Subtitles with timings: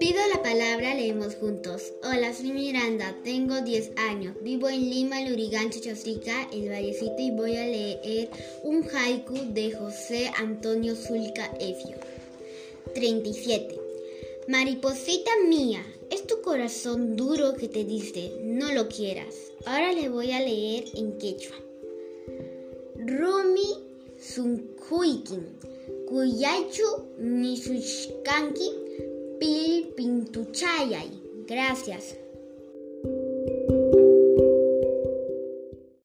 [0.00, 1.92] Pido la palabra, leemos juntos.
[2.02, 7.56] Hola, soy Miranda, tengo 10 años, vivo en Lima, Lurigancho, Chosica, el Vallecito y voy
[7.56, 8.30] a leer
[8.64, 11.96] un haiku de José Antonio Zulca Efio.
[12.94, 13.78] 37.
[14.48, 19.52] Mariposita mía, es tu corazón duro que te dice, no lo quieras.
[19.66, 21.56] Ahora le voy a leer en quechua.
[24.30, 25.44] Sunkuikin,
[26.08, 26.88] kuyachu
[27.18, 28.68] misushkanki
[29.38, 31.10] pil pintuchayay.
[31.46, 32.04] Gracias.